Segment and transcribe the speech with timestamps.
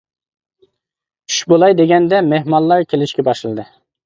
[1.31, 3.69] چۈش بولاي دېگەندە مېھمانلار كېلىشكە باشلىدى.